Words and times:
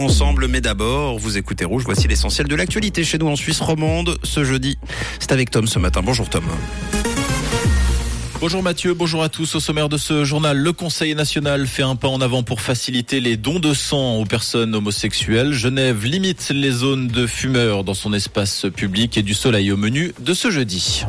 ensemble. 0.00 0.48
Mais 0.48 0.60
d'abord, 0.60 1.18
vous 1.18 1.36
écoutez 1.36 1.64
Rouge. 1.64 1.84
Voici 1.84 2.08
l'essentiel 2.08 2.48
de 2.48 2.54
l'actualité 2.54 3.04
chez 3.04 3.18
nous 3.18 3.28
en 3.28 3.36
Suisse 3.36 3.60
romande 3.60 4.18
ce 4.22 4.44
jeudi. 4.44 4.78
C'est 5.20 5.32
avec 5.32 5.50
Tom 5.50 5.66
ce 5.66 5.78
matin. 5.78 6.02
Bonjour 6.04 6.28
Tom. 6.28 6.44
Bonjour 8.40 8.62
Mathieu, 8.62 8.92
bonjour 8.92 9.22
à 9.22 9.30
tous. 9.30 9.54
Au 9.54 9.60
sommaire 9.60 9.88
de 9.88 9.96
ce 9.96 10.22
journal, 10.24 10.58
le 10.58 10.72
Conseil 10.74 11.14
national 11.14 11.66
fait 11.66 11.82
un 11.82 11.96
pas 11.96 12.08
en 12.08 12.20
avant 12.20 12.42
pour 12.42 12.60
faciliter 12.60 13.20
les 13.20 13.38
dons 13.38 13.58
de 13.58 13.72
sang 13.72 14.16
aux 14.16 14.26
personnes 14.26 14.74
homosexuelles. 14.74 15.52
Genève 15.52 16.04
limite 16.04 16.50
les 16.50 16.70
zones 16.70 17.08
de 17.08 17.26
fumeurs 17.26 17.84
dans 17.84 17.94
son 17.94 18.12
espace 18.12 18.66
public 18.76 19.16
et 19.16 19.22
du 19.22 19.32
soleil 19.32 19.72
au 19.72 19.78
menu 19.78 20.12
de 20.20 20.34
ce 20.34 20.50
jeudi. 20.50 21.04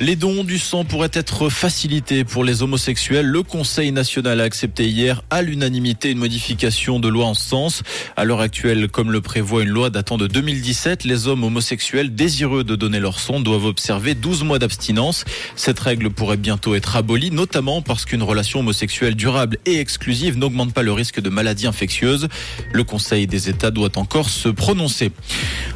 Les 0.00 0.16
dons 0.16 0.42
du 0.42 0.58
sang 0.58 0.84
pourraient 0.84 1.08
être 1.12 1.48
facilités 1.48 2.24
pour 2.24 2.42
les 2.42 2.64
homosexuels. 2.64 3.26
Le 3.26 3.44
Conseil 3.44 3.92
national 3.92 4.40
a 4.40 4.44
accepté 4.44 4.88
hier 4.88 5.22
à 5.30 5.40
l'unanimité 5.40 6.10
une 6.10 6.18
modification 6.18 6.98
de 6.98 7.06
loi 7.06 7.26
en 7.26 7.34
ce 7.34 7.48
sens. 7.48 7.82
À 8.16 8.24
l'heure 8.24 8.40
actuelle, 8.40 8.88
comme 8.88 9.12
le 9.12 9.20
prévoit 9.20 9.62
une 9.62 9.68
loi 9.68 9.90
datant 9.90 10.18
de 10.18 10.26
2017, 10.26 11.04
les 11.04 11.28
hommes 11.28 11.44
homosexuels 11.44 12.12
désireux 12.12 12.64
de 12.64 12.74
donner 12.74 12.98
leur 12.98 13.20
sang 13.20 13.38
doivent 13.38 13.66
observer 13.66 14.16
12 14.16 14.42
mois 14.42 14.58
d'abstinence. 14.58 15.24
Cette 15.54 15.78
règle 15.78 16.10
pourrait 16.10 16.38
bientôt 16.38 16.74
être 16.74 16.96
abolie, 16.96 17.30
notamment 17.30 17.80
parce 17.80 18.04
qu'une 18.04 18.24
relation 18.24 18.60
homosexuelle 18.60 19.14
durable 19.14 19.58
et 19.64 19.78
exclusive 19.78 20.36
n'augmente 20.36 20.74
pas 20.74 20.82
le 20.82 20.92
risque 20.92 21.20
de 21.20 21.30
maladies 21.30 21.68
infectieuses. 21.68 22.26
Le 22.72 22.82
Conseil 22.82 23.28
des 23.28 23.48
États 23.48 23.70
doit 23.70 23.96
encore 23.96 24.28
se 24.28 24.48
prononcer. 24.48 25.12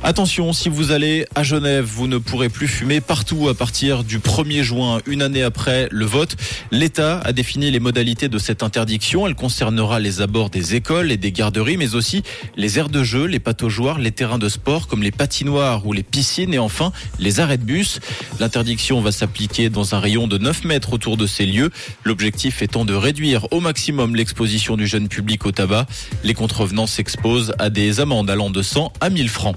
Attention, 0.02 0.52
si 0.52 0.68
vous 0.68 0.90
allez 0.90 1.24
à 1.37 1.45
Genève, 1.45 1.84
vous 1.84 2.09
ne 2.09 2.18
pourrez 2.18 2.48
plus 2.48 2.66
fumer 2.66 3.00
partout 3.00 3.48
à 3.48 3.54
partir 3.54 4.02
du 4.08 4.18
1er 4.20 4.62
juin, 4.62 5.00
une 5.06 5.20
année 5.20 5.42
après 5.42 5.86
le 5.90 6.06
vote. 6.06 6.34
L'État 6.72 7.20
a 7.20 7.32
défini 7.32 7.70
les 7.70 7.78
modalités 7.78 8.28
de 8.28 8.38
cette 8.38 8.62
interdiction. 8.62 9.26
Elle 9.26 9.34
concernera 9.34 10.00
les 10.00 10.22
abords 10.22 10.48
des 10.48 10.74
écoles 10.74 11.12
et 11.12 11.18
des 11.18 11.30
garderies, 11.30 11.76
mais 11.76 11.94
aussi 11.94 12.22
les 12.56 12.78
aires 12.78 12.88
de 12.88 13.04
jeu, 13.04 13.26
les 13.26 13.38
pataugeoires, 13.38 13.98
les 13.98 14.10
terrains 14.10 14.38
de 14.38 14.48
sport 14.48 14.88
comme 14.88 15.02
les 15.02 15.10
patinoires 15.10 15.87
ou 15.87 15.92
les 15.92 16.02
piscines 16.02 16.54
et 16.54 16.59
enfin 16.59 16.90
les 17.18 17.38
arrêts 17.38 17.59
de 17.59 17.65
bus. 17.65 18.00
L'interdiction 18.40 19.02
va 19.02 19.12
s'appliquer 19.12 19.68
dans 19.68 19.95
un 19.95 20.00
rayon 20.00 20.26
de 20.26 20.38
9 20.38 20.65
mètres 20.65 20.95
autour 20.95 21.18
de 21.18 21.26
ces 21.26 21.45
lieux. 21.45 21.70
L'objectif 22.04 22.62
étant 22.62 22.87
de 22.87 22.95
réduire 22.95 23.46
au 23.52 23.60
maximum 23.60 24.16
l'exposition 24.16 24.78
du 24.78 24.87
jeune 24.87 25.09
public 25.09 25.45
au 25.45 25.52
tabac. 25.52 25.87
Les 26.24 26.34
contrevenants 26.34 26.87
s'exposent 26.87 27.52
à 27.59 27.68
des 27.68 28.00
amendes 28.00 28.30
allant 28.30 28.48
de 28.48 28.62
100 28.62 28.90
à 29.02 29.10
1000 29.10 29.28
francs. 29.28 29.56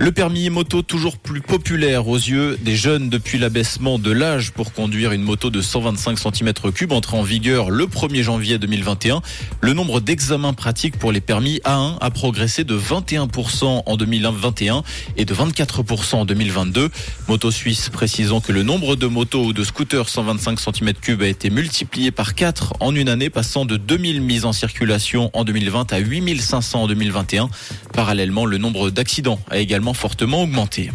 Le 0.00 0.12
permis 0.12 0.48
moto 0.48 0.82
toujours 0.82 1.18
plus 1.18 1.40
populaire 1.40 2.06
aux 2.06 2.16
yeux 2.16 2.56
des 2.62 2.76
jeunes 2.76 3.08
depuis 3.08 3.36
l'abaissement 3.36 3.98
de 3.98 4.12
l'âge 4.12 4.52
pour 4.52 4.72
conduire 4.72 5.10
une 5.10 5.22
moto 5.22 5.50
de 5.50 5.60
125 5.60 6.16
cm3 6.16 6.92
entré 6.92 7.16
en 7.16 7.24
vigueur 7.24 7.70
le 7.70 7.86
1er 7.86 8.22
janvier 8.22 8.58
2021. 8.58 9.22
Le 9.60 9.72
nombre 9.72 10.00
d'examens 10.00 10.52
pratiques 10.52 10.98
pour 10.98 11.10
les 11.10 11.20
permis 11.20 11.58
A1 11.64 11.96
a 12.00 12.10
progressé 12.10 12.62
de 12.62 12.78
21% 12.78 13.82
en 13.84 13.96
2021 13.96 14.84
et 15.16 15.24
de 15.24 15.34
24% 15.34 16.14
en 16.14 16.24
2022. 16.24 16.90
Moto 17.26 17.50
Suisse 17.50 17.88
précisant 17.88 18.40
que 18.40 18.52
le 18.52 18.62
nombre 18.62 18.94
de 18.94 19.08
motos 19.08 19.46
ou 19.46 19.52
de 19.52 19.64
scooters 19.64 20.08
125 20.08 20.60
cm3 20.60 21.24
a 21.24 21.26
été 21.26 21.50
multiplié 21.50 22.12
par 22.12 22.36
4 22.36 22.74
en 22.78 22.94
une 22.94 23.08
année 23.08 23.30
passant 23.30 23.64
de 23.64 23.76
2000 23.76 24.20
mises 24.20 24.44
en 24.44 24.52
circulation 24.52 25.30
en 25.32 25.42
2020 25.42 25.92
à 25.92 25.98
8500 25.98 26.82
en 26.84 26.86
2021. 26.86 27.50
Parallèlement, 27.98 28.46
le 28.46 28.58
nombre 28.58 28.90
d'accidents 28.90 29.40
a 29.50 29.58
également 29.58 29.92
fortement 29.92 30.44
augmenté. 30.44 30.92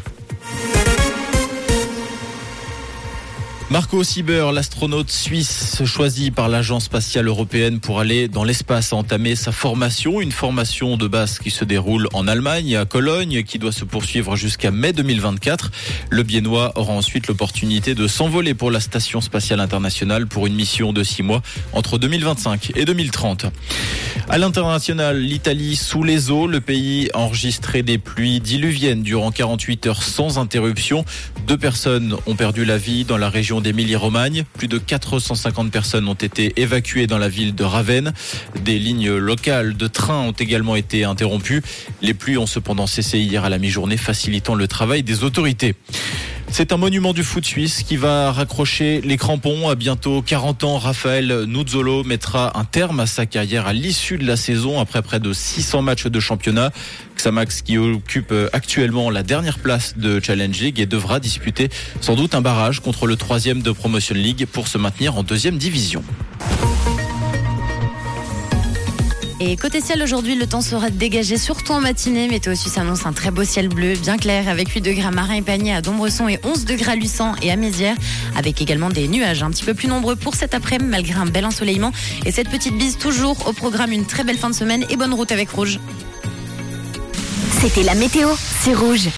Marco 3.73 4.03
Sieber, 4.03 4.51
l'astronaute 4.51 5.09
suisse 5.09 5.83
choisi 5.83 6.29
par 6.29 6.47
l'Agence 6.47 6.83
spatiale 6.83 7.27
européenne 7.27 7.79
pour 7.79 7.99
aller 7.99 8.27
dans 8.27 8.43
l'espace, 8.43 8.93
a 8.93 8.97
entamé 8.97 9.35
sa 9.35 9.51
formation, 9.51 10.21
une 10.21 10.31
formation 10.31 10.95
de 10.95 11.07
base 11.07 11.39
qui 11.39 11.49
se 11.49 11.65
déroule 11.65 12.07
en 12.13 12.27
Allemagne, 12.27 12.75
à 12.75 12.85
Cologne, 12.85 13.41
qui 13.41 13.57
doit 13.57 13.71
se 13.71 13.83
poursuivre 13.83 14.35
jusqu'à 14.35 14.69
mai 14.69 14.93
2024. 14.93 15.71
Le 16.11 16.21
Biennois 16.21 16.71
aura 16.75 16.93
ensuite 16.93 17.25
l'opportunité 17.25 17.95
de 17.95 18.05
s'envoler 18.07 18.53
pour 18.53 18.69
la 18.69 18.79
Station 18.79 19.21
spatiale 19.21 19.59
internationale 19.59 20.27
pour 20.27 20.45
une 20.45 20.53
mission 20.53 20.93
de 20.93 21.01
six 21.01 21.23
mois 21.23 21.41
entre 21.71 21.97
2025 21.97 22.73
et 22.75 22.85
2030. 22.85 23.47
À 24.29 24.37
l'international, 24.37 25.17
l'Italie 25.19 25.75
sous 25.75 26.03
les 26.03 26.29
eaux, 26.29 26.45
le 26.45 26.61
pays 26.61 27.09
a 27.15 27.21
enregistré 27.21 27.81
des 27.81 27.97
pluies 27.97 28.39
diluviennes 28.39 29.01
durant 29.01 29.31
48 29.31 29.87
heures 29.87 30.03
sans 30.03 30.37
interruption. 30.37 31.05
Deux 31.47 31.57
personnes 31.57 32.15
ont 32.25 32.35
perdu 32.35 32.63
la 32.63 32.77
vie 32.77 33.03
dans 33.03 33.17
la 33.17 33.29
région 33.29 33.59
d'Émilie-Romagne. 33.59 34.45
Plus 34.53 34.69
de 34.69 34.77
450 34.77 35.71
personnes 35.71 36.07
ont 36.07 36.13
été 36.13 36.53
évacuées 36.55 37.05
dans 37.05 37.17
la 37.17 37.27
ville 37.27 37.53
de 37.53 37.63
Ravenne. 37.65 38.13
Des 38.63 38.79
lignes 38.79 39.13
locales 39.13 39.75
de 39.75 39.87
train 39.87 40.21
ont 40.21 40.31
également 40.31 40.77
été 40.77 41.03
interrompues. 41.03 41.61
Les 42.01 42.13
pluies 42.13 42.37
ont 42.37 42.45
cependant 42.45 42.87
cessé 42.87 43.19
hier 43.19 43.43
à 43.43 43.49
la 43.49 43.57
mi-journée, 43.57 43.97
facilitant 43.97 44.55
le 44.55 44.67
travail 44.69 45.03
des 45.03 45.25
autorités. 45.25 45.75
C'est 46.55 46.71
un 46.71 46.77
monument 46.77 47.13
du 47.13 47.23
foot 47.23 47.43
suisse 47.43 47.81
qui 47.81 47.97
va 47.97 48.31
raccrocher 48.31 49.01
les 49.01 49.17
crampons. 49.17 49.69
À 49.69 49.73
bientôt 49.73 50.21
40 50.21 50.63
ans, 50.65 50.77
Raphaël 50.77 51.45
Nuzzolo 51.47 52.03
mettra 52.03 52.59
un 52.59 52.63
terme 52.63 52.99
à 52.99 53.07
sa 53.07 53.25
carrière 53.25 53.65
à 53.65 53.73
l'issue 53.73 54.19
de 54.19 54.27
la 54.27 54.37
saison 54.37 54.79
après 54.79 55.01
près 55.01 55.19
de 55.19 55.33
600 55.33 55.81
matchs 55.81 56.05
de 56.05 56.19
championnat. 56.19 56.69
Xamax 57.17 57.63
qui 57.63 57.79
occupe 57.79 58.31
actuellement 58.53 59.09
la 59.09 59.23
dernière 59.23 59.57
place 59.57 59.97
de 59.97 60.19
Challenge 60.23 60.59
League 60.59 60.79
et 60.79 60.85
devra 60.85 61.19
disputer 61.19 61.69
sans 62.01 62.13
doute 62.13 62.35
un 62.35 62.41
barrage 62.41 62.81
contre 62.81 63.07
le 63.07 63.15
troisième 63.15 63.63
de 63.63 63.71
Promotion 63.71 64.13
League 64.13 64.45
pour 64.45 64.67
se 64.67 64.77
maintenir 64.77 65.17
en 65.17 65.23
deuxième 65.23 65.57
division. 65.57 66.03
Et 69.45 69.57
côté 69.57 69.81
ciel, 69.81 70.01
aujourd'hui, 70.01 70.35
le 70.35 70.47
temps 70.47 70.61
sera 70.61 70.89
dégagé, 70.89 71.37
surtout 71.37 71.73
en 71.73 71.81
matinée. 71.81 72.29
Météo 72.29 72.55
Suisse 72.55 72.77
annonce 72.77 73.05
un 73.05 73.11
très 73.11 73.29
beau 73.29 73.43
ciel 73.43 73.67
bleu, 73.67 73.95
bien 73.95 74.15
clair, 74.15 74.47
avec 74.47 74.69
8 74.69 74.79
degrés 74.79 75.05
à 75.05 75.11
Marin 75.11 75.33
et 75.33 75.41
Panier, 75.41 75.73
à 75.73 75.81
Dombresson 75.81 76.29
et 76.29 76.39
11 76.45 76.63
degrés 76.63 76.93
à 76.93 76.95
et 77.41 77.51
à 77.51 77.55
Mézières, 77.57 77.97
avec 78.37 78.61
également 78.61 78.89
des 78.89 79.09
nuages 79.09 79.43
un 79.43 79.49
petit 79.49 79.65
peu 79.65 79.73
plus 79.73 79.89
nombreux 79.89 80.15
pour 80.15 80.35
cet 80.35 80.53
après-midi, 80.53 80.89
malgré 80.89 81.19
un 81.19 81.25
bel 81.25 81.45
ensoleillement. 81.45 81.91
Et 82.25 82.31
cette 82.31 82.47
petite 82.47 82.77
bise, 82.77 82.97
toujours 82.97 83.45
au 83.45 83.51
programme, 83.51 83.91
une 83.91 84.05
très 84.05 84.23
belle 84.23 84.37
fin 84.37 84.49
de 84.49 84.55
semaine 84.55 84.85
et 84.89 84.95
bonne 84.95 85.13
route 85.13 85.33
avec 85.33 85.49
Rouge. 85.49 85.77
C'était 87.59 87.83
la 87.83 87.95
météo, 87.95 88.29
c'est 88.61 88.73
Rouge. 88.73 89.09